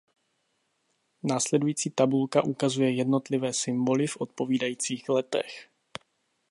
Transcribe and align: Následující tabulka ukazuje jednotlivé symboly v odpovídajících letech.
Následující 1.23 1.89
tabulka 1.89 2.43
ukazuje 2.43 2.91
jednotlivé 2.91 3.53
symboly 3.53 4.07
v 4.07 4.17
odpovídajících 4.21 5.09
letech. 5.09 5.69